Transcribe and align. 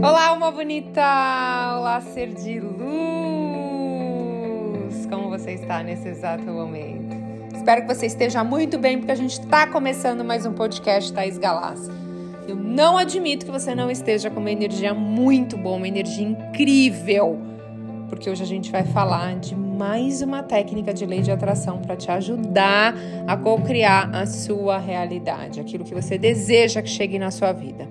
Olá, 0.00 0.32
uma 0.32 0.52
bonita! 0.52 1.00
Olá, 1.76 2.00
ser 2.00 2.28
de 2.32 2.60
luz! 2.60 2.78
Como 5.10 5.28
você 5.28 5.54
está 5.54 5.82
nesse 5.82 6.06
exato 6.08 6.44
momento? 6.44 7.16
Espero 7.52 7.82
que 7.82 7.92
você 7.92 8.06
esteja 8.06 8.44
muito 8.44 8.78
bem, 8.78 8.98
porque 8.98 9.10
a 9.10 9.16
gente 9.16 9.40
está 9.40 9.66
começando 9.66 10.24
mais 10.24 10.46
um 10.46 10.52
podcast 10.52 11.12
Thaís 11.12 11.36
Galassi. 11.36 11.90
Eu 12.46 12.54
não 12.54 12.96
admito 12.96 13.44
que 13.44 13.50
você 13.50 13.74
não 13.74 13.90
esteja 13.90 14.30
com 14.30 14.38
uma 14.38 14.52
energia 14.52 14.94
muito 14.94 15.56
boa, 15.56 15.76
uma 15.76 15.88
energia 15.88 16.28
incrível, 16.28 17.36
porque 18.08 18.28
hoje 18.28 18.42
a 18.42 18.46
gente 18.46 18.70
vai 18.70 18.84
falar 18.84 19.36
de 19.36 19.54
mais 19.54 20.22
uma 20.22 20.42
técnica 20.42 20.92
de 20.92 21.04
lei 21.06 21.20
de 21.20 21.30
atração 21.30 21.78
para 21.78 21.96
te 21.96 22.10
ajudar 22.10 22.94
a 23.26 23.36
co-criar 23.36 24.10
a 24.14 24.26
sua 24.26 24.78
realidade, 24.78 25.60
aquilo 25.60 25.84
que 25.84 25.94
você 25.94 26.18
deseja 26.18 26.82
que 26.82 26.88
chegue 26.88 27.18
na 27.18 27.30
sua 27.30 27.52
vida. 27.52 27.86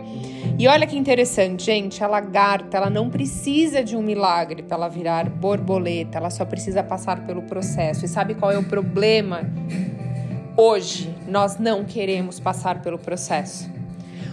E 0.59 0.67
olha 0.67 0.87
que 0.87 0.97
interessante, 0.97 1.65
gente, 1.65 2.03
a 2.03 2.07
lagarta, 2.07 2.77
ela 2.77 2.89
não 2.89 3.09
precisa 3.09 3.83
de 3.83 3.95
um 3.95 4.01
milagre 4.01 4.63
para 4.63 4.75
ela 4.75 4.89
virar 4.89 5.29
borboleta, 5.29 6.17
ela 6.17 6.31
só 6.31 6.43
precisa 6.45 6.81
passar 6.81 7.25
pelo 7.25 7.43
processo. 7.43 8.03
E 8.05 8.07
sabe 8.07 8.33
qual 8.33 8.51
é 8.51 8.57
o 8.57 8.63
problema? 8.63 9.41
Hoje 10.57 11.13
nós 11.27 11.59
não 11.59 11.85
queremos 11.85 12.39
passar 12.39 12.81
pelo 12.81 12.97
processo. 12.97 13.69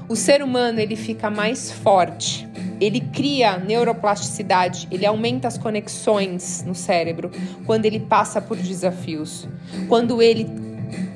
O 0.09 0.17
ser 0.17 0.43
humano, 0.43 0.81
ele 0.81 0.97
fica 0.97 1.31
mais 1.31 1.71
forte. 1.71 2.49
Ele 2.81 3.01
cria 3.01 3.59
neuroplasticidade, 3.59 4.89
ele 4.91 5.07
aumenta 5.07 5.49
as 5.49 5.57
conexões 5.57 6.65
no 6.67 6.75
cérebro 6.75 7.31
quando 7.65 7.85
ele 7.87 8.01
passa 8.01 8.41
por 8.41 8.57
desafios, 8.57 9.49
quando 9.89 10.21
ele 10.21 10.47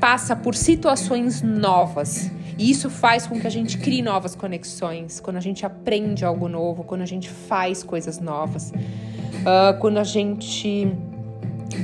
passa 0.01 0.35
por 0.37 0.55
situações 0.55 1.43
novas. 1.43 2.31
E 2.57 2.71
isso 2.71 2.91
faz 2.91 3.27
com 3.27 3.39
que 3.39 3.47
a 3.47 3.51
gente 3.51 3.79
crie 3.79 4.03
novas 4.03 4.35
conexões, 4.35 5.21
quando 5.21 5.37
a 5.37 5.41
gente 5.41 5.65
aprende 5.65 6.25
algo 6.25 6.49
novo, 6.49 6.83
quando 6.83 7.03
a 7.03 7.07
gente 7.07 7.29
faz 7.31 7.85
coisas 7.85 8.19
novas, 8.19 8.73
uh, 8.73 9.79
quando 9.79 9.99
a 9.99 10.05
gente 10.05 10.93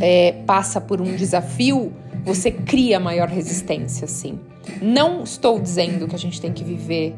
é, 0.00 0.32
passa 0.44 0.80
por 0.80 1.00
um 1.00 1.14
desafio, 1.14 1.92
você 2.24 2.50
cria 2.50 2.98
maior 2.98 3.28
resistência, 3.28 4.08
sim. 4.08 4.40
Não 4.80 5.22
estou 5.22 5.60
dizendo 5.60 6.08
que 6.08 6.14
a 6.14 6.18
gente 6.18 6.40
tem 6.40 6.52
que 6.52 6.64
viver 6.64 7.14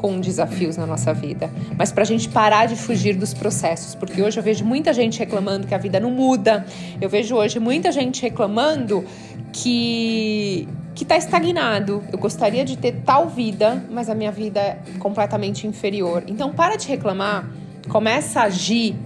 com 0.00 0.18
desafios 0.18 0.78
na 0.78 0.86
nossa 0.86 1.12
vida, 1.12 1.50
mas 1.76 1.92
para 1.92 2.04
a 2.04 2.06
gente 2.06 2.26
parar 2.26 2.66
de 2.66 2.74
fugir 2.74 3.14
dos 3.14 3.34
processos, 3.34 3.94
porque 3.94 4.22
hoje 4.22 4.40
eu 4.40 4.42
vejo 4.42 4.64
muita 4.64 4.94
gente 4.94 5.18
reclamando 5.18 5.66
que 5.66 5.74
a 5.74 5.78
vida 5.78 6.00
não 6.00 6.10
muda, 6.10 6.64
eu 6.98 7.06
vejo 7.06 7.36
hoje 7.36 7.60
muita 7.60 7.92
gente 7.92 8.22
reclamando 8.22 9.04
que 9.52 10.66
que 10.94 11.04
está 11.04 11.16
estagnado. 11.16 12.02
Eu 12.12 12.18
gostaria 12.18 12.64
de 12.64 12.76
ter 12.76 13.02
tal 13.04 13.28
vida, 13.28 13.84
mas 13.90 14.10
a 14.10 14.14
minha 14.14 14.32
vida 14.32 14.60
é 14.60 14.78
completamente 14.98 15.66
inferior. 15.66 16.24
Então 16.26 16.50
para 16.52 16.76
de 16.76 16.88
reclamar, 16.88 17.48
começa 17.88 18.40
a 18.40 18.44
agir 18.44 18.96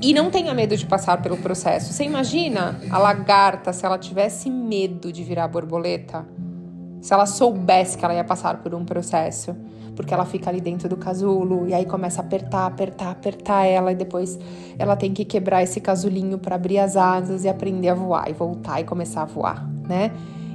e 0.00 0.14
não 0.14 0.30
tenha 0.30 0.54
medo 0.54 0.76
de 0.76 0.86
passar 0.86 1.20
pelo 1.20 1.36
processo. 1.36 1.92
Você 1.92 2.04
imagina 2.04 2.80
a 2.90 2.98
lagarta 2.98 3.72
se 3.72 3.84
ela 3.84 3.98
tivesse 3.98 4.50
medo 4.50 5.12
de 5.12 5.22
virar 5.22 5.46
borboleta? 5.48 6.26
Se 7.00 7.12
ela 7.12 7.26
soubesse 7.26 7.96
que 7.96 8.04
ela 8.04 8.14
ia 8.14 8.24
passar 8.24 8.58
por 8.58 8.74
um 8.74 8.84
processo, 8.84 9.54
porque 9.94 10.14
ela 10.14 10.24
fica 10.24 10.48
ali 10.48 10.60
dentro 10.60 10.88
do 10.88 10.96
casulo 10.96 11.66
e 11.66 11.74
aí 11.74 11.84
começa 11.84 12.20
a 12.22 12.24
apertar, 12.24 12.66
apertar, 12.66 13.10
apertar 13.10 13.64
ela 13.64 13.90
e 13.92 13.94
depois 13.96 14.38
ela 14.78 14.94
tem 14.94 15.12
que 15.12 15.24
quebrar 15.24 15.62
esse 15.62 15.80
casulinho 15.80 16.38
para 16.38 16.54
abrir 16.54 16.78
as 16.78 16.96
asas 16.96 17.44
e 17.44 17.48
aprender 17.48 17.88
a 17.88 17.94
voar 17.94 18.30
e 18.30 18.32
voltar 18.32 18.80
e 18.80 18.84
começar 18.84 19.22
a 19.22 19.24
voar, 19.24 19.68
né? 19.88 20.12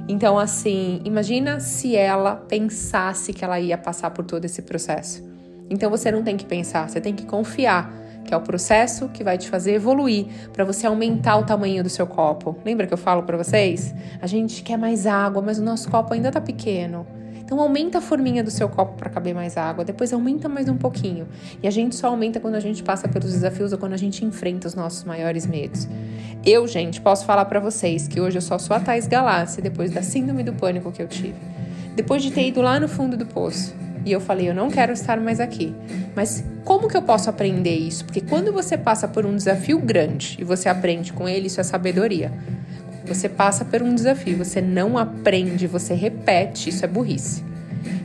Então, 0.08 0.38
assim, 0.38 1.00
imagina 1.04 1.60
se 1.60 1.96
ela 1.96 2.36
pensasse 2.36 3.32
que 3.32 3.44
ela 3.44 3.58
ia 3.58 3.76
passar 3.76 4.10
por 4.10 4.24
todo 4.24 4.44
esse 4.44 4.60
processo. 4.62 5.22
Então, 5.70 5.90
você 5.90 6.10
não 6.10 6.22
tem 6.22 6.36
que 6.36 6.44
pensar, 6.44 6.88
você 6.88 7.00
tem 7.00 7.14
que 7.14 7.24
confiar 7.24 8.03
que 8.24 8.34
é 8.34 8.36
o 8.36 8.40
processo 8.40 9.08
que 9.08 9.22
vai 9.22 9.38
te 9.38 9.48
fazer 9.48 9.74
evoluir 9.74 10.26
para 10.52 10.64
você 10.64 10.86
aumentar 10.86 11.36
o 11.36 11.44
tamanho 11.44 11.82
do 11.82 11.90
seu 11.90 12.06
copo. 12.06 12.56
Lembra 12.64 12.86
que 12.86 12.94
eu 12.94 12.98
falo 12.98 13.22
para 13.22 13.36
vocês? 13.36 13.94
A 14.20 14.26
gente 14.26 14.62
quer 14.62 14.76
mais 14.76 15.06
água, 15.06 15.42
mas 15.42 15.58
o 15.58 15.62
nosso 15.62 15.90
copo 15.90 16.14
ainda 16.14 16.32
tá 16.32 16.40
pequeno. 16.40 17.06
Então 17.44 17.60
aumenta 17.60 17.98
a 17.98 18.00
forminha 18.00 18.42
do 18.42 18.50
seu 18.50 18.70
copo 18.70 18.94
para 18.94 19.10
caber 19.10 19.34
mais 19.34 19.58
água, 19.58 19.84
depois 19.84 20.12
aumenta 20.14 20.48
mais 20.48 20.66
um 20.66 20.78
pouquinho. 20.78 21.28
E 21.62 21.68
a 21.68 21.70
gente 21.70 21.94
só 21.94 22.08
aumenta 22.08 22.40
quando 22.40 22.54
a 22.54 22.60
gente 22.60 22.82
passa 22.82 23.06
pelos 23.06 23.32
desafios 23.32 23.70
ou 23.70 23.78
quando 23.78 23.92
a 23.92 23.98
gente 23.98 24.24
enfrenta 24.24 24.66
os 24.66 24.74
nossos 24.74 25.04
maiores 25.04 25.46
medos. 25.46 25.86
Eu, 26.44 26.66
gente, 26.66 27.02
posso 27.02 27.26
falar 27.26 27.44
para 27.44 27.60
vocês 27.60 28.08
que 28.08 28.18
hoje 28.18 28.38
eu 28.38 28.42
só 28.42 28.58
sou 28.58 28.74
a 28.74 28.80
Thais 28.80 29.06
Galassi 29.06 29.60
depois 29.60 29.90
da 29.90 30.02
síndrome 30.02 30.42
do 30.42 30.54
pânico 30.54 30.90
que 30.90 31.02
eu 31.02 31.06
tive. 31.06 31.36
Depois 31.94 32.22
de 32.22 32.30
ter 32.30 32.48
ido 32.48 32.62
lá 32.62 32.80
no 32.80 32.88
fundo 32.88 33.14
do 33.14 33.26
poço. 33.26 33.74
E 34.04 34.12
eu 34.12 34.20
falei, 34.20 34.48
eu 34.48 34.54
não 34.54 34.70
quero 34.70 34.92
estar 34.92 35.18
mais 35.18 35.40
aqui. 35.40 35.74
Mas 36.14 36.44
como 36.64 36.88
que 36.88 36.96
eu 36.96 37.02
posso 37.02 37.30
aprender 37.30 37.74
isso? 37.74 38.04
Porque 38.04 38.20
quando 38.20 38.52
você 38.52 38.76
passa 38.76 39.08
por 39.08 39.24
um 39.24 39.34
desafio 39.34 39.78
grande 39.78 40.36
e 40.40 40.44
você 40.44 40.68
aprende 40.68 41.12
com 41.12 41.28
ele, 41.28 41.46
isso 41.46 41.60
é 41.60 41.64
sabedoria. 41.64 42.32
Você 43.06 43.28
passa 43.28 43.64
por 43.64 43.82
um 43.82 43.94
desafio, 43.94 44.38
você 44.38 44.60
não 44.60 44.96
aprende, 44.96 45.66
você 45.66 45.94
repete, 45.94 46.70
isso 46.70 46.84
é 46.84 46.88
burrice. 46.88 47.44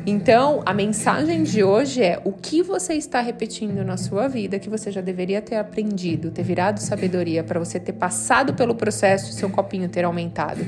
Então, 0.06 0.62
a 0.66 0.74
mensagem 0.74 1.44
de 1.44 1.64
hoje 1.64 2.02
é 2.02 2.20
o 2.24 2.32
que 2.32 2.64
você 2.64 2.96
está 2.96 3.22
repetindo 3.22 3.84
na 3.84 3.96
sua 3.96 4.28
vida 4.28 4.60
que 4.60 4.70
você 4.70 4.92
já 4.92 5.02
deveria 5.02 5.42
ter 5.42 5.56
aprendido, 5.56 6.32
ter 6.32 6.44
virado 6.44 6.80
sabedoria 6.80 7.44
para 7.44 7.60
você 7.60 7.80
ter 7.80 7.94
passado 7.94 8.54
pelo 8.54 8.76
processo 8.76 9.30
e 9.30 9.34
seu 9.34 9.50
copinho 9.50 9.88
ter 9.88 10.06
aumentado. 10.06 10.66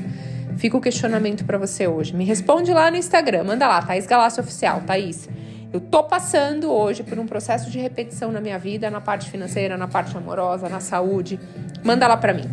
Fica 0.56 0.76
o 0.76 0.80
questionamento 0.80 1.44
para 1.44 1.58
você 1.58 1.86
hoje. 1.86 2.14
Me 2.14 2.24
responde 2.24 2.72
lá 2.72 2.90
no 2.90 2.96
Instagram, 2.96 3.44
manda 3.44 3.66
lá, 3.66 3.82
Thaís 3.82 4.06
Galácio 4.06 4.42
Oficial, 4.42 4.80
Thaís. 4.86 5.28
Eu 5.72 5.80
tô 5.80 6.04
passando 6.04 6.70
hoje 6.70 7.02
por 7.02 7.18
um 7.18 7.26
processo 7.26 7.70
de 7.70 7.78
repetição 7.78 8.30
na 8.30 8.40
minha 8.40 8.58
vida, 8.58 8.90
na 8.90 9.00
parte 9.00 9.30
financeira, 9.30 9.76
na 9.76 9.88
parte 9.88 10.16
amorosa, 10.16 10.68
na 10.68 10.80
saúde. 10.80 11.40
Manda 11.82 12.06
lá 12.06 12.16
para 12.16 12.34
mim. 12.34 12.48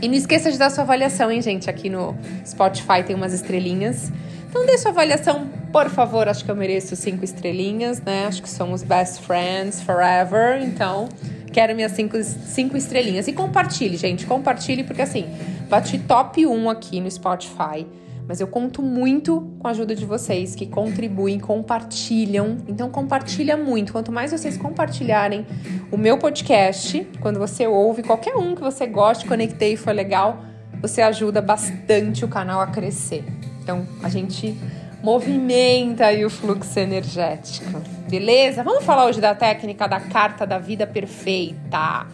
E 0.00 0.08
não 0.08 0.14
esqueça 0.14 0.52
de 0.52 0.58
dar 0.58 0.70
sua 0.70 0.84
avaliação, 0.84 1.30
hein, 1.30 1.40
gente? 1.40 1.70
Aqui 1.70 1.88
no 1.88 2.16
Spotify 2.46 3.02
tem 3.06 3.16
umas 3.16 3.32
estrelinhas. 3.32 4.12
Então 4.48 4.66
dê 4.66 4.76
sua 4.76 4.90
avaliação, 4.90 5.48
por 5.72 5.88
favor. 5.88 6.28
Acho 6.28 6.44
que 6.44 6.50
eu 6.50 6.54
mereço 6.54 6.94
cinco 6.94 7.24
estrelinhas, 7.24 8.02
né? 8.02 8.26
Acho 8.26 8.42
que 8.42 8.50
somos 8.50 8.82
best 8.82 9.22
friends 9.22 9.80
forever. 9.80 10.62
Então, 10.62 11.08
quero 11.52 11.74
minhas 11.74 11.92
cinco, 11.92 12.20
cinco 12.22 12.76
estrelinhas. 12.76 13.28
E 13.28 13.32
compartilhe, 13.32 13.96
gente. 13.96 14.26
Compartilhe, 14.26 14.82
porque 14.82 15.02
assim, 15.02 15.26
bati 15.68 15.98
top 15.98 16.44
1 16.46 16.70
aqui 16.70 17.00
no 17.00 17.10
Spotify. 17.10 17.86
Mas 18.26 18.40
eu 18.40 18.46
conto 18.46 18.82
muito 18.82 19.52
com 19.58 19.66
a 19.66 19.72
ajuda 19.72 19.94
de 19.94 20.06
vocês 20.06 20.54
que 20.54 20.66
contribuem, 20.66 21.38
compartilham. 21.38 22.58
Então 22.66 22.88
compartilha 22.88 23.56
muito. 23.56 23.92
Quanto 23.92 24.10
mais 24.10 24.30
vocês 24.30 24.56
compartilharem 24.56 25.44
o 25.90 25.96
meu 25.96 26.16
podcast, 26.18 27.06
quando 27.20 27.38
você 27.38 27.66
ouve 27.66 28.02
qualquer 28.02 28.34
um 28.36 28.54
que 28.54 28.62
você 28.62 28.86
goste, 28.86 29.26
conectei 29.26 29.74
e 29.74 29.76
foi 29.76 29.92
legal, 29.92 30.44
você 30.80 31.02
ajuda 31.02 31.42
bastante 31.42 32.24
o 32.24 32.28
canal 32.28 32.60
a 32.60 32.68
crescer. 32.68 33.24
Então 33.62 33.86
a 34.02 34.08
gente 34.08 34.56
movimenta 35.02 36.06
aí 36.06 36.24
o 36.24 36.30
fluxo 36.30 36.78
energético. 36.78 37.80
Beleza? 38.08 38.62
Vamos 38.62 38.84
falar 38.84 39.06
hoje 39.06 39.20
da 39.20 39.34
técnica 39.34 39.86
da 39.86 40.00
carta 40.00 40.46
da 40.46 40.58
vida 40.58 40.86
perfeita. 40.86 42.06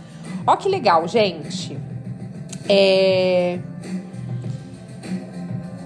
Ó 0.47 0.56
que 0.56 0.69
legal, 0.69 1.06
gente. 1.06 1.78
É 2.69 3.59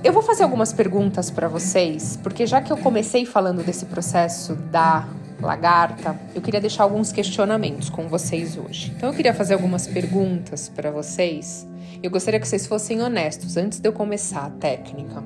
eu 0.05 0.13
vou 0.13 0.21
fazer 0.23 0.43
algumas 0.43 0.73
perguntas 0.73 1.31
para 1.31 1.47
vocês, 1.47 2.19
porque 2.25 2.45
já 2.45 2.61
que 2.61 2.73
eu 2.73 2.77
comecei 2.77 3.25
falando 3.25 3.63
desse 3.63 3.87
processo 3.87 4.57
da 4.57 5.09
lagarta, 5.41 6.19
eu 6.35 6.43
queria 6.43 6.61
deixar 6.61 6.83
alguns 6.83 7.13
questionamentos 7.13 7.89
com 7.89 8.09
vocês 8.09 8.57
hoje. 8.57 8.93
Então 8.97 9.11
eu 9.11 9.15
queria 9.15 9.33
fazer 9.33 9.55
algumas 9.55 9.87
perguntas 9.87 10.69
para 10.69 10.91
vocês. 10.91 11.69
Eu 12.03 12.11
gostaria 12.11 12.41
que 12.41 12.49
vocês 12.49 12.67
fossem 12.67 13.01
honestos 13.01 13.57
antes 13.57 13.79
de 13.79 13.89
eu 13.89 13.93
começar 13.93 14.47
a 14.47 14.51
técnica. 14.51 15.23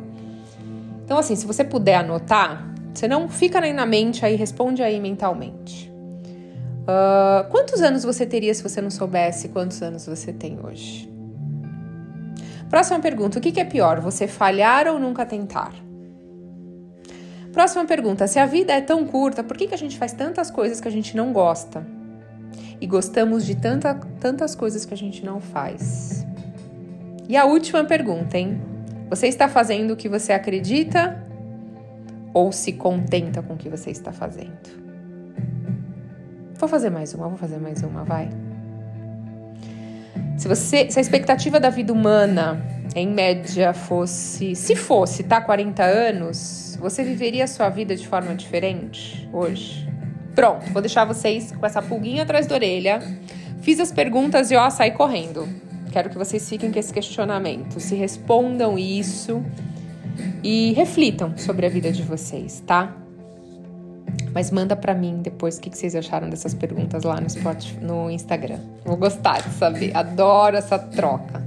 Então 1.06 1.18
assim, 1.18 1.36
se 1.36 1.46
você 1.46 1.62
puder 1.62 1.94
anotar, 1.94 2.68
você 2.92 3.06
não 3.06 3.28
fica 3.28 3.60
nem 3.60 3.72
na 3.72 3.86
mente 3.86 4.26
aí, 4.26 4.34
responde 4.34 4.82
aí 4.82 4.98
mentalmente. 4.98 5.88
Uh, 6.82 7.48
quantos 7.48 7.80
anos 7.80 8.02
você 8.02 8.26
teria 8.26 8.52
se 8.52 8.60
você 8.60 8.80
não 8.80 8.90
soubesse 8.90 9.48
quantos 9.50 9.80
anos 9.80 10.04
você 10.04 10.32
tem 10.32 10.58
hoje? 10.60 11.08
Próxima 12.68 12.98
pergunta: 12.98 13.38
o 13.38 13.40
que 13.40 13.60
é 13.60 13.64
pior, 13.64 14.00
você 14.00 14.26
falhar 14.26 14.88
ou 14.88 14.98
nunca 14.98 15.24
tentar? 15.24 15.72
Próxima 17.52 17.84
pergunta: 17.84 18.26
se 18.26 18.40
a 18.40 18.46
vida 18.46 18.72
é 18.72 18.80
tão 18.80 19.06
curta, 19.06 19.44
por 19.44 19.56
que, 19.56 19.68
que 19.68 19.74
a 19.74 19.78
gente 19.78 19.96
faz 19.96 20.12
tantas 20.12 20.50
coisas 20.50 20.80
que 20.80 20.88
a 20.88 20.90
gente 20.90 21.16
não 21.16 21.32
gosta? 21.32 21.86
E 22.80 22.86
gostamos 22.86 23.46
de 23.46 23.54
tanta, 23.54 23.94
tantas 24.20 24.56
coisas 24.56 24.84
que 24.84 24.92
a 24.92 24.96
gente 24.96 25.24
não 25.24 25.40
faz? 25.40 26.26
E 27.28 27.36
a 27.36 27.44
última 27.44 27.84
pergunta, 27.84 28.36
hein? 28.36 28.60
Você 29.08 29.28
está 29.28 29.48
fazendo 29.48 29.92
o 29.92 29.96
que 29.96 30.08
você 30.08 30.32
acredita 30.32 31.22
ou 32.34 32.50
se 32.50 32.72
contenta 32.72 33.40
com 33.40 33.54
o 33.54 33.56
que 33.56 33.68
você 33.68 33.90
está 33.90 34.12
fazendo? 34.12 34.86
Vou 36.58 36.68
fazer 36.68 36.90
mais 36.90 37.14
uma, 37.14 37.28
vou 37.28 37.38
fazer 37.38 37.58
mais 37.58 37.82
uma, 37.82 38.02
vai. 38.02 38.28
Se 40.36 40.48
você, 40.48 40.90
se 40.90 40.98
a 40.98 41.02
expectativa 41.02 41.60
da 41.60 41.70
vida 41.70 41.92
humana 41.92 42.60
em 42.94 43.06
média 43.06 43.72
fosse, 43.72 44.54
se 44.54 44.74
fosse, 44.74 45.22
tá, 45.22 45.40
40 45.40 45.82
anos, 45.84 46.76
você 46.80 47.04
viveria 47.04 47.44
a 47.44 47.46
sua 47.46 47.68
vida 47.68 47.94
de 47.94 48.06
forma 48.06 48.34
diferente 48.34 49.28
hoje? 49.32 49.88
Pronto, 50.34 50.70
vou 50.72 50.82
deixar 50.82 51.04
vocês 51.04 51.52
com 51.52 51.64
essa 51.64 51.80
pulguinha 51.80 52.24
atrás 52.24 52.46
da 52.46 52.54
orelha. 52.54 53.00
Fiz 53.62 53.80
as 53.80 53.92
perguntas 53.92 54.50
e 54.50 54.56
ó, 54.56 54.68
saí 54.68 54.90
correndo. 54.90 55.48
Quero 55.96 56.10
que 56.10 56.18
vocês 56.18 56.46
fiquem 56.46 56.70
com 56.70 56.78
esse 56.78 56.92
questionamento, 56.92 57.80
se 57.80 57.94
respondam 57.94 58.78
isso 58.78 59.42
e 60.44 60.74
reflitam 60.74 61.38
sobre 61.38 61.64
a 61.64 61.70
vida 61.70 61.90
de 61.90 62.02
vocês, 62.02 62.62
tá? 62.66 62.94
Mas 64.30 64.50
manda 64.50 64.76
para 64.76 64.92
mim 64.92 65.22
depois 65.22 65.56
o 65.56 65.60
que 65.62 65.74
vocês 65.74 65.96
acharam 65.96 66.28
dessas 66.28 66.52
perguntas 66.52 67.02
lá 67.02 67.18
no, 67.18 67.30
Spotify, 67.30 67.78
no 67.80 68.10
Instagram. 68.10 68.58
Vou 68.84 68.98
gostar 68.98 69.40
de 69.40 69.54
saber. 69.54 69.96
Adoro 69.96 70.58
essa 70.58 70.78
troca. 70.78 71.42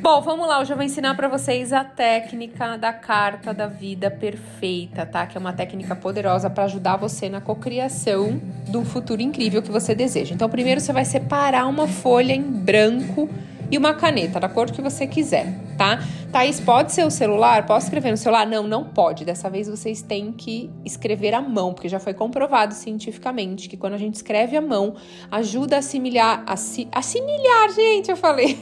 Bom, 0.00 0.20
vamos 0.20 0.46
lá. 0.46 0.60
Hoje 0.60 0.72
eu 0.72 0.76
vou 0.76 0.86
ensinar 0.86 1.16
para 1.16 1.26
vocês 1.26 1.72
a 1.72 1.82
técnica 1.82 2.76
da 2.76 2.92
carta 2.92 3.52
da 3.52 3.66
vida 3.66 4.12
perfeita, 4.12 5.04
tá? 5.04 5.26
Que 5.26 5.36
é 5.36 5.40
uma 5.40 5.52
técnica 5.52 5.96
poderosa 5.96 6.48
para 6.48 6.64
ajudar 6.64 6.98
você 6.98 7.28
na 7.28 7.40
cocriação 7.40 8.40
do 8.68 8.84
futuro 8.84 9.20
incrível 9.20 9.60
que 9.60 9.72
você 9.72 9.92
deseja. 9.92 10.32
Então, 10.34 10.48
primeiro 10.48 10.80
você 10.80 10.92
vai 10.92 11.04
separar 11.04 11.66
uma 11.66 11.88
folha 11.88 12.32
em 12.32 12.42
branco 12.42 13.28
e 13.70 13.76
uma 13.76 13.94
caneta, 13.94 14.38
da 14.38 14.48
cor 14.48 14.70
que 14.70 14.80
você 14.80 15.06
quiser, 15.06 15.52
tá? 15.76 16.00
Thaís, 16.30 16.60
pode 16.60 16.92
ser 16.92 17.04
o 17.04 17.10
celular? 17.10 17.66
Posso 17.66 17.86
escrever 17.86 18.10
no 18.10 18.16
celular? 18.16 18.46
Não, 18.46 18.64
não 18.64 18.84
pode. 18.84 19.24
Dessa 19.24 19.48
vez 19.48 19.68
vocês 19.68 20.02
têm 20.02 20.32
que 20.32 20.70
escrever 20.84 21.34
à 21.34 21.40
mão, 21.40 21.72
porque 21.72 21.88
já 21.88 21.98
foi 21.98 22.14
comprovado 22.14 22.74
cientificamente 22.74 23.68
que 23.68 23.76
quando 23.76 23.94
a 23.94 23.98
gente 23.98 24.14
escreve 24.14 24.56
à 24.56 24.60
mão, 24.60 24.94
ajuda 25.30 25.76
a 25.76 25.78
assimilar. 25.78 26.44
Assi, 26.46 26.88
assimilar, 26.92 27.70
gente, 27.74 28.10
eu 28.10 28.16
falei. 28.16 28.58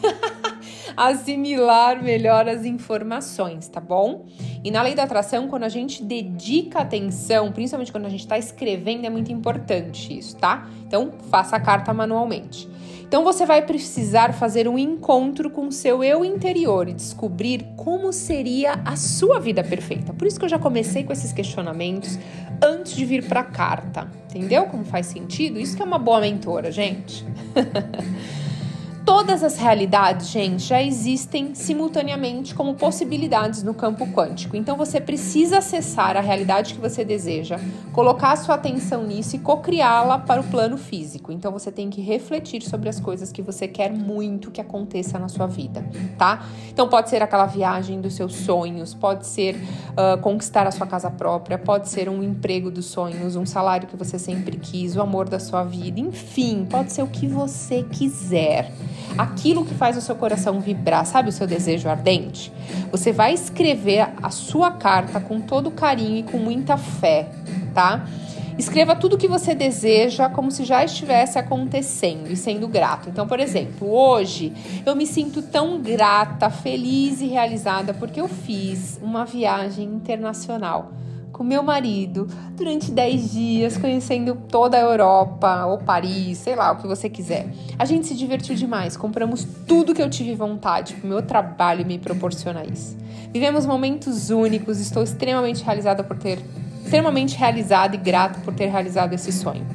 assimilar 0.96 2.02
melhor 2.02 2.48
as 2.48 2.64
informações, 2.64 3.68
tá 3.68 3.80
bom? 3.80 4.26
E 4.62 4.70
na 4.70 4.82
lei 4.82 4.94
da 4.94 5.02
atração, 5.02 5.48
quando 5.48 5.64
a 5.64 5.68
gente 5.68 6.02
dedica 6.02 6.80
atenção, 6.80 7.52
principalmente 7.52 7.92
quando 7.92 8.06
a 8.06 8.10
gente 8.10 8.20
está 8.20 8.38
escrevendo, 8.38 9.04
é 9.04 9.10
muito 9.10 9.32
importante 9.32 10.16
isso, 10.16 10.36
tá? 10.36 10.68
Então, 10.86 11.12
faça 11.30 11.56
a 11.56 11.60
carta 11.60 11.92
manualmente. 11.92 12.68
Então 13.14 13.22
você 13.22 13.46
vai 13.46 13.62
precisar 13.62 14.34
fazer 14.34 14.66
um 14.66 14.76
encontro 14.76 15.48
com 15.48 15.68
o 15.68 15.70
seu 15.70 16.02
eu 16.02 16.24
interior 16.24 16.88
e 16.88 16.92
descobrir 16.92 17.64
como 17.76 18.12
seria 18.12 18.72
a 18.84 18.96
sua 18.96 19.38
vida 19.38 19.62
perfeita. 19.62 20.12
Por 20.12 20.26
isso 20.26 20.36
que 20.36 20.44
eu 20.44 20.48
já 20.48 20.58
comecei 20.58 21.04
com 21.04 21.12
esses 21.12 21.32
questionamentos 21.32 22.18
antes 22.60 22.96
de 22.96 23.04
vir 23.04 23.24
para 23.28 23.38
a 23.38 23.44
carta. 23.44 24.10
Entendeu 24.28 24.66
como 24.66 24.84
faz 24.84 25.06
sentido? 25.06 25.60
Isso 25.60 25.76
que 25.76 25.82
é 25.82 25.84
uma 25.84 25.96
boa 25.96 26.20
mentora, 26.20 26.72
gente. 26.72 27.24
Todas 29.04 29.42
as 29.42 29.58
realidades, 29.58 30.28
gente, 30.28 30.62
já 30.62 30.82
existem 30.82 31.54
simultaneamente 31.54 32.54
como 32.54 32.74
possibilidades 32.74 33.62
no 33.62 33.74
campo 33.74 34.06
quântico. 34.06 34.56
Então 34.56 34.78
você 34.78 34.98
precisa 34.98 35.58
acessar 35.58 36.16
a 36.16 36.20
realidade 36.20 36.72
que 36.72 36.80
você 36.80 37.04
deseja, 37.04 37.60
colocar 37.92 38.34
sua 38.36 38.54
atenção 38.54 39.04
nisso 39.04 39.36
e 39.36 39.38
co-criá-la 39.38 40.20
para 40.20 40.40
o 40.40 40.44
plano 40.44 40.78
físico. 40.78 41.30
Então 41.30 41.52
você 41.52 41.70
tem 41.70 41.90
que 41.90 42.00
refletir 42.00 42.62
sobre 42.62 42.88
as 42.88 42.98
coisas 42.98 43.30
que 43.30 43.42
você 43.42 43.68
quer 43.68 43.92
muito 43.92 44.50
que 44.50 44.60
aconteça 44.60 45.18
na 45.18 45.28
sua 45.28 45.46
vida, 45.46 45.84
tá? 46.16 46.46
Então 46.70 46.88
pode 46.88 47.10
ser 47.10 47.22
aquela 47.22 47.44
viagem 47.44 48.00
dos 48.00 48.14
seus 48.14 48.34
sonhos, 48.34 48.94
pode 48.94 49.26
ser 49.26 49.54
uh, 49.56 50.18
conquistar 50.22 50.66
a 50.66 50.70
sua 50.70 50.86
casa 50.86 51.10
própria, 51.10 51.58
pode 51.58 51.90
ser 51.90 52.08
um 52.08 52.22
emprego 52.22 52.70
dos 52.70 52.86
sonhos, 52.86 53.36
um 53.36 53.44
salário 53.44 53.86
que 53.86 53.98
você 53.98 54.18
sempre 54.18 54.56
quis, 54.56 54.96
o 54.96 55.02
amor 55.02 55.28
da 55.28 55.38
sua 55.38 55.62
vida, 55.62 56.00
enfim, 56.00 56.64
pode 56.64 56.90
ser 56.90 57.02
o 57.02 57.06
que 57.06 57.26
você 57.26 57.82
quiser 57.82 58.72
aquilo 59.16 59.64
que 59.64 59.74
faz 59.74 59.96
o 59.96 60.00
seu 60.00 60.14
coração 60.14 60.60
vibrar, 60.60 61.04
sabe 61.06 61.28
o 61.28 61.32
seu 61.32 61.46
desejo 61.46 61.88
ardente? 61.88 62.52
Você 62.90 63.12
vai 63.12 63.32
escrever 63.32 64.08
a 64.22 64.30
sua 64.30 64.70
carta 64.72 65.20
com 65.20 65.40
todo 65.40 65.70
carinho 65.70 66.18
e 66.18 66.22
com 66.22 66.38
muita 66.38 66.76
fé, 66.76 67.28
tá? 67.74 68.06
Escreva 68.56 68.94
tudo 68.94 69.14
o 69.14 69.18
que 69.18 69.26
você 69.26 69.52
deseja 69.52 70.28
como 70.28 70.50
se 70.50 70.64
já 70.64 70.84
estivesse 70.84 71.38
acontecendo 71.38 72.30
e 72.30 72.36
sendo 72.36 72.68
grato. 72.68 73.08
Então, 73.08 73.26
por 73.26 73.40
exemplo, 73.40 73.92
hoje 73.92 74.52
eu 74.86 74.94
me 74.94 75.06
sinto 75.06 75.42
tão 75.42 75.80
grata, 75.80 76.48
feliz 76.48 77.20
e 77.20 77.26
realizada 77.26 77.92
porque 77.92 78.20
eu 78.20 78.28
fiz 78.28 79.00
uma 79.02 79.24
viagem 79.24 79.84
internacional 79.84 80.92
com 81.34 81.42
meu 81.42 81.62
marido 81.64 82.28
durante 82.56 82.92
10 82.92 83.32
dias, 83.32 83.76
conhecendo 83.76 84.36
toda 84.48 84.76
a 84.76 84.80
Europa 84.80 85.66
ou 85.66 85.78
Paris, 85.78 86.38
sei 86.38 86.54
lá, 86.54 86.70
o 86.70 86.76
que 86.76 86.86
você 86.86 87.10
quiser. 87.10 87.52
A 87.76 87.84
gente 87.84 88.06
se 88.06 88.14
divertiu 88.14 88.54
demais, 88.54 88.96
compramos 88.96 89.44
tudo 89.66 89.92
que 89.92 90.00
eu 90.00 90.08
tive 90.08 90.34
vontade, 90.36 90.96
o 91.02 91.06
meu 91.06 91.20
trabalho 91.20 91.84
me 91.84 91.98
proporciona 91.98 92.64
isso. 92.64 92.96
Vivemos 93.32 93.66
momentos 93.66 94.30
únicos, 94.30 94.78
estou 94.78 95.02
extremamente 95.02 95.64
realizada 95.64 96.04
por 96.04 96.16
ter 96.16 96.38
extremamente 96.84 97.36
realizada 97.36 97.96
e 97.96 97.98
grata 97.98 98.38
por 98.40 98.54
ter 98.54 98.66
realizado 98.66 99.12
esse 99.12 99.32
sonho. 99.32 99.73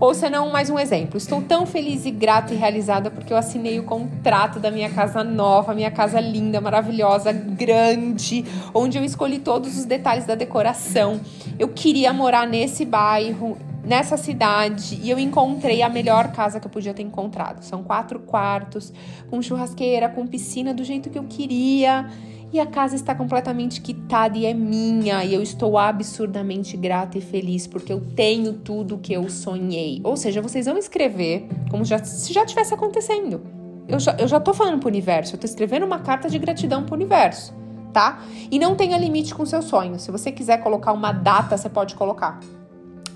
Ou 0.00 0.14
se 0.14 0.30
não, 0.30 0.50
mais 0.50 0.70
um 0.70 0.78
exemplo. 0.78 1.18
Estou 1.18 1.42
tão 1.42 1.66
feliz 1.66 2.06
e 2.06 2.12
grata 2.12 2.54
e 2.54 2.56
realizada 2.56 3.10
porque 3.10 3.32
eu 3.32 3.36
assinei 3.36 3.80
o 3.80 3.82
contrato 3.82 4.60
da 4.60 4.70
minha 4.70 4.88
casa 4.88 5.24
nova, 5.24 5.74
minha 5.74 5.90
casa 5.90 6.20
linda, 6.20 6.60
maravilhosa, 6.60 7.32
grande, 7.32 8.44
onde 8.72 8.96
eu 8.96 9.02
escolhi 9.02 9.40
todos 9.40 9.76
os 9.76 9.84
detalhes 9.84 10.24
da 10.24 10.36
decoração. 10.36 11.20
Eu 11.58 11.68
queria 11.68 12.12
morar 12.12 12.46
nesse 12.46 12.84
bairro, 12.84 13.58
nessa 13.84 14.16
cidade 14.16 15.00
e 15.02 15.10
eu 15.10 15.18
encontrei 15.18 15.82
a 15.82 15.88
melhor 15.88 16.30
casa 16.30 16.60
que 16.60 16.66
eu 16.68 16.70
podia 16.70 16.94
ter 16.94 17.02
encontrado. 17.02 17.64
São 17.64 17.82
quatro 17.82 18.20
quartos, 18.20 18.92
com 19.28 19.42
churrasqueira, 19.42 20.08
com 20.08 20.24
piscina 20.28 20.72
do 20.72 20.84
jeito 20.84 21.10
que 21.10 21.18
eu 21.18 21.24
queria 21.24 22.08
e 22.52 22.58
a 22.58 22.66
casa 22.66 22.94
está 22.94 23.14
completamente 23.14 23.80
quitada 23.80 24.38
e 24.38 24.46
é 24.46 24.54
minha, 24.54 25.24
e 25.24 25.34
eu 25.34 25.42
estou 25.42 25.76
absurdamente 25.76 26.76
grata 26.76 27.18
e 27.18 27.20
feliz 27.20 27.66
porque 27.66 27.92
eu 27.92 28.00
tenho 28.00 28.54
tudo 28.54 28.98
que 28.98 29.12
eu 29.12 29.28
sonhei. 29.28 30.00
Ou 30.02 30.16
seja, 30.16 30.40
vocês 30.40 30.66
vão 30.66 30.78
escrever 30.78 31.46
como 31.70 31.84
já, 31.84 32.02
se 32.02 32.32
já 32.32 32.46
tivesse 32.46 32.72
acontecendo. 32.72 33.42
Eu 33.86 33.98
já, 33.98 34.16
eu 34.18 34.28
já 34.28 34.40
tô 34.40 34.52
falando 34.54 34.80
pro 34.80 34.88
universo, 34.88 35.34
eu 35.34 35.40
tô 35.40 35.46
escrevendo 35.46 35.84
uma 35.84 35.98
carta 35.98 36.28
de 36.28 36.38
gratidão 36.38 36.84
pro 36.84 36.94
universo, 36.94 37.54
tá? 37.92 38.22
E 38.50 38.58
não 38.58 38.74
tenha 38.74 38.96
limite 38.98 39.34
com 39.34 39.44
seus 39.46 39.66
sonhos. 39.66 40.02
Se 40.02 40.10
você 40.10 40.30
quiser 40.30 40.58
colocar 40.58 40.92
uma 40.92 41.12
data, 41.12 41.56
você 41.56 41.68
pode 41.68 41.94
colocar. 41.94 42.40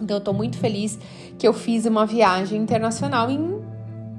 Então 0.00 0.17
eu 0.17 0.20
tô 0.20 0.32
muito 0.32 0.58
feliz 0.58 0.99
que 1.38 1.46
eu 1.46 1.52
fiz 1.52 1.87
uma 1.87 2.05
viagem 2.05 2.61
internacional 2.61 3.31
em 3.31 3.62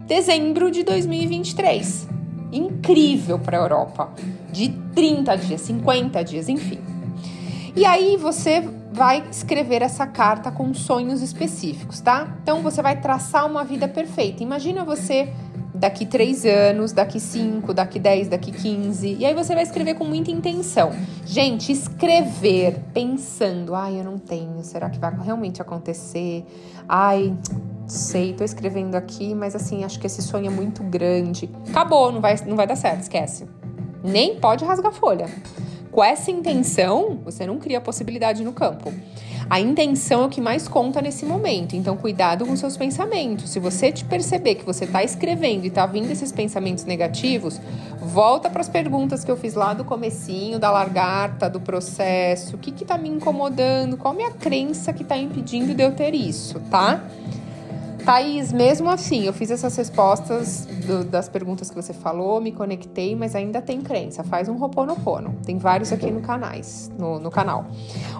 dezembro 0.07 0.69
de 0.71 0.83
2023 0.83 2.22
incrível 2.57 3.39
para 3.39 3.57
a 3.57 3.61
Europa, 3.61 4.11
de 4.51 4.69
30 4.93 5.35
dias, 5.37 5.61
50 5.61 6.23
dias, 6.23 6.49
enfim. 6.49 6.79
E 7.75 7.85
aí 7.85 8.17
você 8.17 8.61
vai 8.91 9.23
escrever 9.31 9.81
essa 9.81 10.05
carta 10.05 10.51
com 10.51 10.71
sonhos 10.73 11.21
específicos, 11.21 11.99
tá? 11.99 12.37
Então 12.43 12.61
você 12.61 12.81
vai 12.81 13.01
traçar 13.01 13.47
uma 13.47 13.63
vida 13.63 13.87
perfeita. 13.87 14.43
Imagina 14.43 14.85
você 14.85 15.33
daqui 15.73 16.05
três 16.05 16.45
anos, 16.45 16.91
daqui 16.91 17.19
cinco, 17.19 17.73
daqui 17.73 17.99
dez, 17.99 18.27
daqui 18.27 18.51
quinze. 18.51 19.17
E 19.19 19.25
aí 19.25 19.33
você 19.33 19.55
vai 19.55 19.63
escrever 19.63 19.95
com 19.95 20.05
muita 20.05 20.29
intenção. 20.29 20.91
Gente, 21.25 21.71
escrever 21.71 22.79
pensando, 22.93 23.73
ai, 23.73 23.99
eu 23.99 24.03
não 24.03 24.19
tenho, 24.19 24.63
será 24.63 24.89
que 24.89 24.99
vai 24.99 25.11
realmente 25.19 25.61
acontecer? 25.61 26.45
Ai, 26.87 27.35
sei, 27.87 28.33
tô 28.33 28.43
escrevendo 28.43 28.95
aqui, 28.95 29.33
mas 29.35 29.55
assim, 29.55 29.83
acho 29.83 29.99
que 29.99 30.07
esse 30.07 30.21
sonho 30.21 30.47
é 30.47 30.49
muito 30.49 30.83
grande. 30.83 31.49
Acabou, 31.69 32.11
não 32.11 32.21
vai, 32.21 32.35
não 32.45 32.55
vai 32.55 32.67
dar 32.67 32.75
certo, 32.75 33.01
esquece. 33.01 33.45
Nem 34.03 34.39
pode 34.39 34.65
rasgar 34.65 34.91
folha. 34.91 35.27
Com 35.91 36.03
essa 36.03 36.31
intenção, 36.31 37.19
você 37.23 37.45
não 37.45 37.59
cria 37.59 37.79
possibilidade 37.79 38.43
no 38.43 38.51
campo. 38.51 38.91
A 39.49 39.59
intenção 39.59 40.23
é 40.23 40.25
o 40.25 40.29
que 40.29 40.41
mais 40.41 40.67
conta 40.67 41.01
nesse 41.01 41.25
momento, 41.25 41.75
então 41.75 41.95
cuidado 41.95 42.45
com 42.45 42.55
seus 42.55 42.75
pensamentos. 42.75 43.51
Se 43.51 43.59
você 43.59 43.91
te 43.91 44.03
perceber 44.03 44.55
que 44.55 44.65
você 44.65 44.85
está 44.85 45.03
escrevendo 45.03 45.65
e 45.65 45.67
está 45.67 45.85
vindo 45.85 46.09
esses 46.09 46.31
pensamentos 46.31 46.85
negativos, 46.85 47.59
volta 47.99 48.49
para 48.49 48.61
as 48.61 48.69
perguntas 48.69 49.23
que 49.23 49.29
eu 49.29 49.37
fiz 49.37 49.53
lá 49.53 49.73
do 49.73 49.83
comecinho, 49.83 50.57
da 50.57 50.71
largata, 50.71 51.49
do 51.49 51.59
processo. 51.59 52.55
O 52.55 52.57
que 52.57 52.71
está 52.83 52.97
me 52.97 53.09
incomodando? 53.09 53.97
Qual 53.97 54.13
é 54.13 54.15
a 54.15 54.17
minha 54.17 54.31
crença 54.31 54.93
que 54.93 55.03
está 55.03 55.17
impedindo 55.17 55.75
de 55.75 55.83
eu 55.83 55.91
ter 55.91 56.15
isso, 56.15 56.59
tá? 56.71 57.03
Thaís, 58.03 58.51
mesmo 58.51 58.89
assim, 58.89 59.23
eu 59.23 59.31
fiz 59.31 59.49
essas 59.49 59.75
respostas 59.77 60.65
do, 60.85 61.05
das 61.05 61.29
perguntas 61.29 61.69
que 61.69 61.75
você 61.75 61.93
falou, 61.93 62.41
me 62.41 62.51
conectei, 62.51 63.15
mas 63.15 63.33
ainda 63.33 63.61
tem 63.61 63.81
crença. 63.81 64.23
Faz 64.25 64.49
um 64.49 64.57
Roponopono. 64.57 65.35
Tem 65.45 65.57
vários 65.57 65.93
aqui 65.93 66.11
no, 66.11 66.19
canais, 66.19 66.91
no, 66.97 67.17
no 67.17 67.31
canal. 67.31 67.65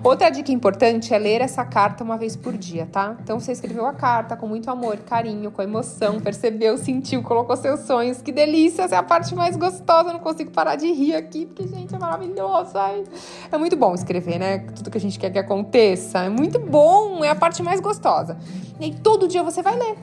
Outra 0.02 0.30
dica 0.30 0.54
importante 0.54 1.14
é 1.14 1.18
ler 1.18 1.42
essa 1.42 1.66
carta 1.66 2.04
uma 2.04 2.18
vez 2.18 2.36
por 2.36 2.58
dia, 2.58 2.88
tá? 2.90 3.18
Então 3.22 3.40
você 3.40 3.52
escreveu 3.52 3.86
a 3.86 3.94
carta 3.94 4.38
com 4.38 4.48
muito 4.48 4.72
amor, 4.72 4.98
carinho, 5.00 5.52
com 5.52 5.62
emoção, 5.62 6.20
percebeu, 6.22 6.78
sentiu, 6.78 7.22
colocou 7.22 7.58
seus 7.58 7.82
sonhos. 7.82 8.22
Que 8.22 8.32
delícia! 8.32 8.84
Essa 8.84 8.96
é 8.96 8.98
a 8.98 9.04
parte 9.04 9.36
mais 9.36 9.58
gostosa. 9.58 10.10
Eu 10.10 10.14
não 10.14 10.20
consigo 10.22 10.52
parar 10.52 10.78
de 10.78 10.88
rir 10.92 11.16
aqui, 11.16 11.46
porque, 11.46 11.68
gente, 11.68 11.94
é 11.94 12.00
maravilhoso. 12.00 12.78
Ai. 12.78 13.04
É 13.52 13.58
muito 13.58 13.76
bom 13.76 13.94
escrever, 13.94 14.40
né? 14.40 14.60
Tudo 14.60 14.90
que 14.90 14.98
a 14.98 15.02
gente 15.02 15.20
quer 15.20 15.30
que 15.30 15.40
aconteça. 15.40 16.20
É 16.20 16.30
muito 16.30 16.58
bom, 16.58 17.24
é 17.24 17.30
a 17.30 17.36
parte 17.36 17.62
mais 17.62 17.82
gostosa. 17.82 18.38
E 18.80 18.86
aí, 18.86 18.96
todo 18.96 19.28
dia 19.28 19.44
você 19.44 19.62
vai 19.62 19.78
ler. 19.78 19.98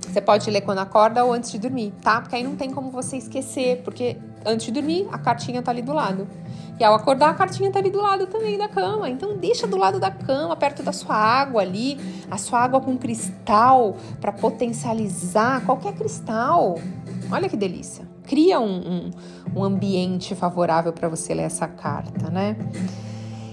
Você 0.00 0.20
pode 0.20 0.50
ler 0.50 0.62
quando 0.62 0.78
acorda 0.78 1.24
ou 1.24 1.32
antes 1.32 1.52
de 1.52 1.58
dormir, 1.58 1.92
tá? 2.02 2.20
Porque 2.20 2.34
aí 2.34 2.42
não 2.42 2.56
tem 2.56 2.70
como 2.70 2.90
você 2.90 3.16
esquecer, 3.16 3.82
porque 3.84 4.16
antes 4.44 4.66
de 4.66 4.72
dormir, 4.72 5.06
a 5.12 5.18
cartinha 5.18 5.62
tá 5.62 5.70
ali 5.70 5.82
do 5.82 5.92
lado. 5.92 6.26
E 6.80 6.84
ao 6.84 6.94
acordar, 6.94 7.30
a 7.30 7.34
cartinha 7.34 7.70
tá 7.70 7.78
ali 7.78 7.90
do 7.90 8.00
lado 8.00 8.26
também 8.26 8.58
da 8.58 8.66
cama. 8.68 9.08
Então 9.08 9.36
deixa 9.36 9.66
do 9.66 9.76
lado 9.76 10.00
da 10.00 10.10
cama, 10.10 10.56
perto 10.56 10.82
da 10.82 10.92
sua 10.92 11.14
água 11.14 11.60
ali, 11.60 11.98
a 12.30 12.38
sua 12.38 12.60
água 12.60 12.80
com 12.80 12.96
cristal 12.96 13.96
para 14.20 14.32
potencializar 14.32 15.64
qualquer 15.64 15.92
cristal. 15.92 16.76
Olha 17.30 17.48
que 17.48 17.56
delícia. 17.56 18.08
Cria 18.24 18.58
um, 18.58 18.64
um, 18.64 19.10
um 19.56 19.64
ambiente 19.64 20.34
favorável 20.34 20.92
para 20.92 21.08
você 21.08 21.34
ler 21.34 21.42
essa 21.42 21.68
carta, 21.68 22.30
né? 22.30 22.56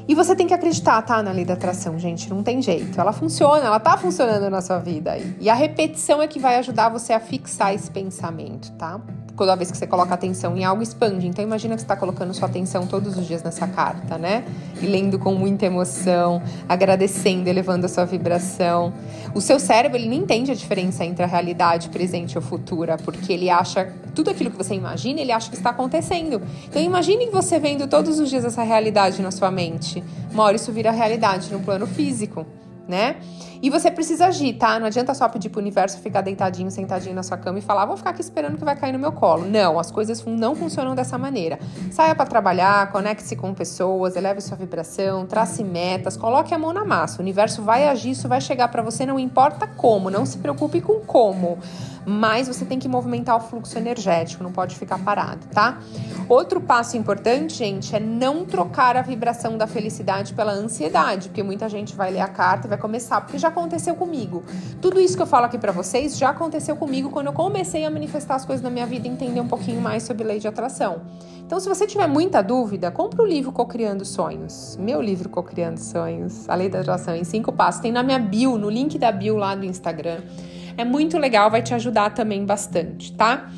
E 0.07 0.15
você 0.15 0.35
tem 0.35 0.47
que 0.47 0.53
acreditar, 0.53 1.01
tá? 1.01 1.21
Na 1.21 1.31
lei 1.31 1.43
da 1.43 1.53
atração, 1.53 1.99
gente. 1.99 2.29
Não 2.29 2.41
tem 2.41 2.61
jeito. 2.61 2.99
Ela 2.99 3.11
funciona, 3.11 3.65
ela 3.65 3.79
tá 3.79 3.97
funcionando 3.97 4.49
na 4.49 4.61
sua 4.61 4.79
vida. 4.79 5.17
E 5.39 5.49
a 5.49 5.53
repetição 5.53 6.21
é 6.21 6.27
que 6.27 6.39
vai 6.39 6.55
ajudar 6.57 6.89
você 6.89 7.11
a 7.11 7.19
fixar 7.19 7.73
esse 7.73 7.91
pensamento, 7.91 8.71
tá? 8.73 9.01
Toda 9.37 9.55
vez 9.55 9.71
que 9.71 9.77
você 9.77 9.85
coloca 9.85 10.13
atenção 10.13 10.57
em 10.57 10.65
algo, 10.65 10.81
expande. 10.81 11.27
Então, 11.27 11.43
imagina 11.43 11.75
que 11.75 11.81
você 11.81 11.85
está 11.85 11.95
colocando 11.95 12.33
sua 12.33 12.47
atenção 12.47 12.87
todos 12.87 13.17
os 13.17 13.27
dias 13.27 13.43
nessa 13.43 13.67
carta, 13.67 14.17
né? 14.17 14.43
E 14.81 14.85
lendo 14.85 15.19
com 15.19 15.33
muita 15.35 15.65
emoção, 15.65 16.41
agradecendo, 16.67 17.47
elevando 17.47 17.85
a 17.85 17.89
sua 17.89 18.03
vibração. 18.03 18.91
O 19.33 19.39
seu 19.39 19.59
cérebro, 19.59 19.97
ele 19.97 20.07
não 20.07 20.15
entende 20.15 20.51
a 20.51 20.55
diferença 20.55 21.05
entre 21.05 21.23
a 21.23 21.27
realidade 21.27 21.89
presente 21.89 22.37
ou 22.37 22.41
futura, 22.41 22.97
porque 22.97 23.31
ele 23.31 23.49
acha 23.49 23.93
tudo 24.15 24.31
aquilo 24.31 24.49
que 24.51 24.57
você 24.57 24.73
imagina, 24.73 25.21
ele 25.21 25.31
acha 25.31 25.49
que 25.49 25.55
está 25.55 25.69
acontecendo. 25.69 26.41
Então, 26.67 26.81
imagine 26.81 27.29
você 27.29 27.59
vendo 27.59 27.87
todos 27.87 28.19
os 28.19 28.29
dias 28.29 28.43
essa 28.43 28.63
realidade 28.63 29.21
na 29.21 29.31
sua 29.31 29.51
mente. 29.51 30.03
Uma 30.31 30.43
hora 30.43 30.55
isso 30.55 30.71
vira 30.71 30.91
realidade 30.91 31.51
no 31.53 31.59
plano 31.59 31.85
físico 31.85 32.45
né? 32.87 33.17
E 33.61 33.69
você 33.69 33.89
precisa 33.89 34.27
agir, 34.27 34.53
tá? 34.53 34.79
Não 34.79 34.87
adianta 34.87 35.13
só 35.13 35.27
pedir 35.27 35.49
pro 35.49 35.59
universo 35.59 35.99
ficar 35.99 36.21
deitadinho, 36.21 36.69
sentadinho 36.69 37.15
na 37.15 37.23
sua 37.23 37.37
cama 37.37 37.59
e 37.59 37.61
falar, 37.61 37.85
vou 37.85 37.97
ficar 37.97 38.11
aqui 38.11 38.21
esperando 38.21 38.57
que 38.57 38.63
vai 38.63 38.75
cair 38.75 38.91
no 38.91 38.99
meu 38.99 39.11
colo. 39.11 39.45
Não, 39.45 39.79
as 39.79 39.91
coisas 39.91 40.23
não 40.25 40.55
funcionam 40.55 40.95
dessa 40.95 41.17
maneira. 41.17 41.59
Saia 41.91 42.15
para 42.15 42.25
trabalhar, 42.25 42.91
conecte-se 42.91 43.35
com 43.35 43.53
pessoas, 43.53 44.15
eleve 44.15 44.41
sua 44.41 44.57
vibração, 44.57 45.25
trace 45.25 45.63
metas, 45.63 46.17
coloque 46.17 46.53
a 46.53 46.57
mão 46.57 46.73
na 46.73 46.85
massa. 46.85 47.19
O 47.19 47.21
universo 47.21 47.61
vai 47.61 47.87
agir, 47.87 48.11
isso 48.11 48.27
vai 48.27 48.41
chegar 48.41 48.67
para 48.67 48.81
você, 48.81 49.05
não 49.05 49.19
importa 49.19 49.67
como, 49.67 50.09
não 50.09 50.25
se 50.25 50.37
preocupe 50.37 50.81
com 50.81 50.99
como 51.01 51.57
mas 52.09 52.47
você 52.47 52.63
tem 52.63 52.79
que 52.79 52.87
movimentar 52.87 53.35
o 53.35 53.41
fluxo 53.41 53.77
energético, 53.77 54.41
não 54.41 54.51
pode 54.51 54.77
ficar 54.77 54.97
parado, 54.97 55.45
tá? 55.47 55.79
Outro 56.29 56.61
passo 56.61 56.95
importante, 56.95 57.55
gente, 57.55 57.93
é 57.93 57.99
não 57.99 58.45
trocar 58.45 58.95
a 58.95 59.01
vibração 59.01 59.57
da 59.57 59.67
felicidade 59.67 60.33
pela 60.33 60.53
ansiedade, 60.53 61.27
porque 61.27 61.43
muita 61.43 61.67
gente 61.67 61.97
vai 61.97 62.09
ler 62.09 62.21
a 62.21 62.29
carta 62.29 62.65
e 62.65 62.69
vai 62.69 62.77
começar, 62.77 63.19
porque 63.19 63.37
já 63.37 63.46
aconteceu 63.47 63.95
comigo. 63.95 64.43
Tudo 64.81 64.99
isso 64.99 65.15
que 65.15 65.21
eu 65.21 65.27
falo 65.27 65.45
aqui 65.45 65.57
para 65.57 65.71
vocês 65.71 66.17
já 66.17 66.29
aconteceu 66.29 66.75
comigo 66.75 67.09
quando 67.09 67.27
eu 67.27 67.33
comecei 67.33 67.85
a 67.85 67.89
manifestar 67.89 68.35
as 68.35 68.45
coisas 68.45 68.63
na 68.63 68.69
minha 68.69 68.85
vida 68.85 69.07
e 69.07 69.11
entender 69.11 69.41
um 69.41 69.47
pouquinho 69.47 69.81
mais 69.81 70.03
sobre 70.03 70.23
lei 70.23 70.39
de 70.39 70.47
atração. 70.47 71.01
Então, 71.45 71.59
se 71.59 71.69
você 71.69 71.87
tiver 71.87 72.07
muita 72.07 72.41
dúvida, 72.41 72.91
compre 72.91 73.21
o 73.21 73.25
livro 73.25 73.51
Cocriando 73.51 74.03
Sonhos. 74.03 74.77
Meu 74.79 75.01
livro 75.01 75.29
Cocriando 75.29 75.79
Sonhos, 75.79 76.47
a 76.49 76.55
lei 76.55 76.67
da 76.67 76.81
atração 76.81 77.15
em 77.15 77.23
cinco 77.23 77.51
passos. 77.51 77.81
Tem 77.81 77.91
na 77.91 78.03
minha 78.03 78.19
bio, 78.19 78.57
no 78.57 78.69
link 78.69 78.97
da 78.99 79.11
bio 79.11 79.37
lá 79.37 79.55
do 79.55 79.65
Instagram. 79.65 80.19
É 80.77 80.83
muito 80.83 81.17
legal, 81.17 81.49
vai 81.49 81.63
te 81.63 81.73
ajudar 81.73 82.13
também 82.13 82.45
bastante, 82.45 83.13
tá? 83.13 83.49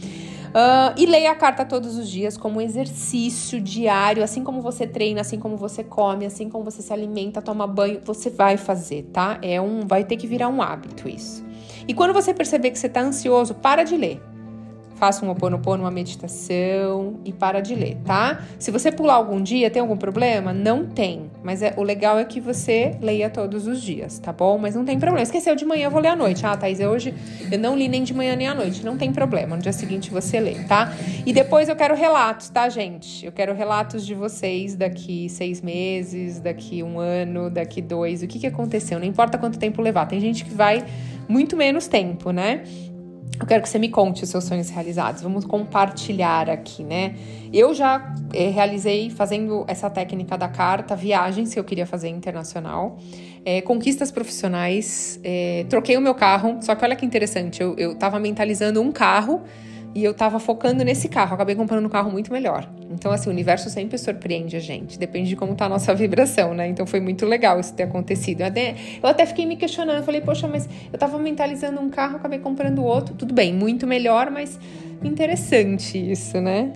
Uh, 0.50 0.94
e 0.98 1.06
leia 1.06 1.32
a 1.32 1.36
carta 1.36 1.64
todos 1.64 1.96
os 1.96 2.10
dias 2.10 2.36
como 2.36 2.60
exercício 2.60 3.62
diário, 3.62 4.24
assim 4.24 4.44
como 4.44 4.62
você 4.62 4.88
treina, 4.88 5.22
assim 5.22 5.40
como 5.40 5.56
você 5.56 5.84
come, 5.84 6.26
assim 6.26 6.50
como 6.50 6.64
você 6.64 6.82
se 6.82 6.92
alimenta, 6.92 7.42
toma 7.42 7.68
banho, 7.68 8.02
você 8.04 8.30
vai 8.30 8.58
fazer, 8.58 9.04
tá? 9.14 9.38
É 9.42 9.62
um, 9.62 9.86
vai 9.86 10.04
ter 10.04 10.18
que 10.18 10.26
virar 10.26 10.50
um 10.50 10.62
hábito 10.62 11.08
isso. 11.08 11.46
E 11.88 11.94
quando 11.94 12.14
você 12.14 12.34
perceber 12.34 12.72
que 12.72 12.80
você 12.80 12.90
tá 12.90 13.02
ansioso, 13.02 13.54
para 13.54 13.84
de 13.84 13.96
ler 13.96 14.22
faça 15.00 15.26
um 15.26 15.30
oponopono, 15.30 15.84
uma 15.84 15.92
meditação 15.92 17.20
e 17.24 17.32
para 17.32 17.62
de 17.62 17.74
ler, 17.74 17.98
tá? 18.06 18.44
Se 18.60 18.70
você 18.70 18.92
pular 18.92 19.14
algum 19.14 19.42
dia, 19.42 19.72
tem 19.72 19.82
algum 19.82 19.96
problema? 19.96 20.52
Não 20.52 20.86
tem. 20.86 21.32
Mas 21.42 21.62
é, 21.62 21.74
o 21.78 21.84
legal 21.84 22.20
é 22.20 22.26
que 22.26 22.42
você 22.42 22.98
leia 23.02 23.30
todos 23.30 23.66
os 23.66 23.82
dias, 23.82 24.20
tá 24.20 24.34
bom? 24.34 24.58
Mas 24.58 24.76
não 24.76 24.84
tem 24.84 25.00
problema. 25.00 25.24
Esqueceu 25.24 25.56
de 25.56 25.64
manhã, 25.64 25.86
eu 25.86 25.92
vou 25.92 26.02
ler 26.02 26.10
à 26.10 26.16
noite. 26.16 26.46
Ah, 26.46 26.58
Thais, 26.58 26.82
hoje 26.82 27.14
eu 27.50 27.58
não 27.58 27.78
li 27.78 27.88
nem 27.88 28.04
de 28.04 28.14
manhã 28.14 28.36
nem 28.36 28.48
à 28.48 28.54
noite. 28.54 28.86
Não 28.86 28.98
tem 28.98 29.14
problema. 29.14 29.56
No 29.56 29.62
dia 29.62 29.72
seguinte 29.72 30.12
você 30.12 30.38
lê, 30.40 30.56
tá? 30.66 30.94
E 31.26 31.32
depois 31.32 31.70
eu 31.70 31.76
quero 31.78 31.96
relatos, 31.96 32.50
tá, 32.50 32.68
gente? 32.68 33.26
Eu 33.26 33.32
quero 33.32 33.54
relatos 33.54 34.06
de 34.06 34.14
vocês 34.14 34.76
daqui 34.76 35.30
seis 35.30 35.62
meses, 35.62 36.42
daqui 36.42 36.84
um 36.84 37.00
ano, 37.00 37.50
daqui 37.50 37.82
dois. 37.82 38.22
O 38.22 38.28
que, 38.28 38.38
que 38.38 38.48
aconteceu? 38.48 39.00
Não 39.00 39.08
importa 39.08 39.38
quanto 39.38 39.58
tempo 39.58 39.82
levar. 39.82 40.08
Tem 40.08 40.20
gente 40.20 40.44
que 40.44 40.54
vai 40.54 40.84
muito 41.30 41.56
menos 41.56 41.88
tempo, 41.88 42.32
né? 42.32 42.64
Eu 43.38 43.46
quero 43.46 43.62
que 43.62 43.70
você 43.70 43.80
me 43.80 43.90
conte 43.90 44.24
os 44.24 44.30
seus 44.30 44.44
sonhos 44.44 44.70
realizados. 44.70 45.22
Vamos 45.22 45.46
compartilhar 45.46 46.50
aqui, 46.50 46.84
né? 46.84 47.16
Eu 47.54 47.74
já 47.74 48.14
é, 48.34 48.50
realizei, 48.50 49.10
fazendo 49.10 49.66
essa 49.68 49.90
técnica 49.90 50.38
da 50.38 50.48
carta, 50.48 50.96
viagens 50.96 51.54
que 51.54 51.60
eu 51.60 51.64
queria 51.64 51.86
fazer 51.86 52.10
internacional, 52.10 52.98
é, 53.46 53.62
conquistas 53.62 54.12
profissionais, 54.12 55.20
é, 55.24 55.66
troquei 55.70 55.96
o 55.98 56.02
meu 56.02 56.16
carro. 56.16 56.58
Só 56.62 56.76
que 56.76 56.84
olha 56.84 56.96
que 56.96 57.06
interessante, 57.06 57.62
eu, 57.62 57.76
eu 57.78 57.96
tava 57.96 58.20
mentalizando 58.20 58.82
um 58.82 58.92
carro 58.92 59.42
e 59.94 60.04
eu 60.04 60.14
tava 60.14 60.40
focando 60.40 60.84
nesse 60.84 61.10
carro, 61.10 61.34
acabei 61.34 61.56
comprando 61.56 61.86
um 61.86 61.90
carro 61.90 62.12
muito 62.12 62.32
melhor. 62.32 62.70
Então, 62.92 63.12
assim, 63.12 63.30
o 63.30 63.32
universo 63.32 63.70
sempre 63.70 63.98
surpreende 63.98 64.56
a 64.56 64.60
gente, 64.60 64.98
depende 65.00 65.30
de 65.30 65.36
como 65.36 65.56
tá 65.56 65.66
a 65.66 65.70
nossa 65.70 65.94
vibração, 65.96 66.54
né? 66.54 66.68
Então 66.68 66.86
foi 66.86 67.00
muito 67.00 67.26
legal 67.26 67.60
isso 67.60 67.74
ter 67.74 67.84
acontecido. 67.84 68.42
Eu 68.42 68.48
até, 68.48 68.76
eu 69.02 69.10
até 69.10 69.26
fiquei 69.26 69.46
me 69.46 69.56
questionando, 69.56 70.04
falei, 70.04 70.22
poxa, 70.22 70.48
mas 70.48 70.68
eu 70.92 71.00
tava 71.00 71.18
mentalizando 71.18 71.80
um 71.82 71.90
carro, 71.90 72.18
acabei 72.18 72.40
comprando 72.40 72.84
outro. 72.84 73.16
Tudo 73.16 73.34
bem, 73.34 73.54
muito 73.54 73.88
melhor, 73.88 74.30
mas 74.30 74.60
interessante 75.04 75.98
isso, 76.12 76.40
né? 76.40 76.74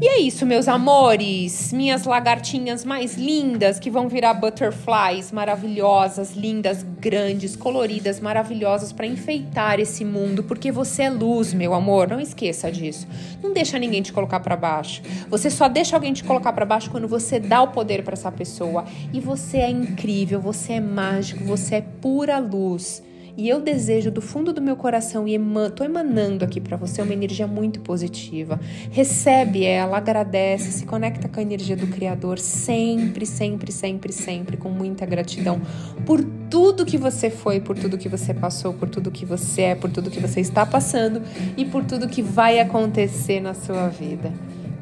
E 0.00 0.06
é 0.06 0.20
isso, 0.20 0.46
meus 0.46 0.68
amores, 0.68 1.72
minhas 1.72 2.04
lagartinhas 2.04 2.84
mais 2.84 3.16
lindas 3.16 3.80
que 3.80 3.90
vão 3.90 4.08
virar 4.08 4.32
butterflies 4.32 5.32
maravilhosas, 5.32 6.36
lindas, 6.36 6.86
grandes, 7.00 7.56
coloridas, 7.56 8.20
maravilhosas 8.20 8.92
para 8.92 9.08
enfeitar 9.08 9.80
esse 9.80 10.04
mundo, 10.04 10.44
porque 10.44 10.70
você 10.70 11.02
é 11.02 11.10
luz, 11.10 11.52
meu 11.52 11.74
amor. 11.74 12.06
Não 12.06 12.20
esqueça 12.20 12.70
disso. 12.70 13.08
Não 13.42 13.52
deixa 13.52 13.76
ninguém 13.76 14.00
te 14.00 14.12
colocar 14.12 14.38
para 14.38 14.56
baixo. 14.56 15.02
Você 15.28 15.50
só 15.50 15.68
deixa 15.68 15.96
alguém 15.96 16.12
te 16.12 16.22
colocar 16.22 16.52
para 16.52 16.64
baixo 16.64 16.92
quando 16.92 17.08
você 17.08 17.40
dá 17.40 17.60
o 17.60 17.72
poder 17.72 18.04
para 18.04 18.12
essa 18.14 18.30
pessoa. 18.30 18.84
E 19.12 19.18
você 19.18 19.56
é 19.56 19.70
incrível, 19.70 20.40
você 20.40 20.74
é 20.74 20.80
mágico, 20.80 21.42
você 21.42 21.74
é 21.74 21.80
pura 21.80 22.38
luz. 22.38 23.02
E 23.38 23.48
eu 23.48 23.60
desejo 23.60 24.10
do 24.10 24.20
fundo 24.20 24.52
do 24.52 24.60
meu 24.60 24.74
coração 24.74 25.28
e 25.28 25.32
eman 25.32 25.70
tô 25.70 25.84
emanando 25.84 26.44
aqui 26.44 26.60
para 26.60 26.76
você 26.76 27.00
uma 27.00 27.12
energia 27.12 27.46
muito 27.46 27.78
positiva. 27.78 28.58
Recebe 28.90 29.64
ela, 29.64 29.96
agradece, 29.96 30.72
se 30.72 30.84
conecta 30.84 31.28
com 31.28 31.38
a 31.38 31.42
energia 31.44 31.76
do 31.76 31.86
Criador 31.86 32.40
sempre, 32.40 33.24
sempre, 33.24 33.70
sempre, 33.70 34.12
sempre, 34.12 34.56
com 34.56 34.70
muita 34.70 35.06
gratidão 35.06 35.60
por 36.04 36.20
tudo 36.50 36.84
que 36.84 36.98
você 36.98 37.30
foi, 37.30 37.60
por 37.60 37.78
tudo 37.78 37.96
que 37.96 38.08
você 38.08 38.34
passou, 38.34 38.74
por 38.74 38.88
tudo 38.88 39.08
que 39.08 39.24
você 39.24 39.62
é, 39.62 39.74
por 39.76 39.88
tudo 39.88 40.10
que 40.10 40.18
você 40.18 40.40
está 40.40 40.66
passando 40.66 41.22
e 41.56 41.64
por 41.64 41.84
tudo 41.84 42.08
que 42.08 42.22
vai 42.22 42.58
acontecer 42.58 43.38
na 43.38 43.54
sua 43.54 43.86
vida. 43.86 44.32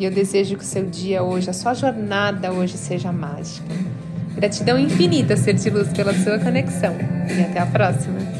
E 0.01 0.05
eu 0.07 0.11
desejo 0.11 0.57
que 0.57 0.65
o 0.65 0.67
seu 0.67 0.87
dia 0.87 1.23
hoje, 1.23 1.51
a 1.51 1.53
sua 1.53 1.75
jornada 1.75 2.51
hoje 2.51 2.79
seja 2.79 3.13
mágica. 3.13 3.69
Gratidão 4.35 4.79
infinita, 4.79 5.37
ser 5.37 5.53
de 5.53 5.69
luz, 5.69 5.89
pela 5.89 6.15
sua 6.15 6.39
conexão. 6.39 6.95
E 7.29 7.43
até 7.43 7.59
a 7.59 7.67
próxima. 7.67 8.36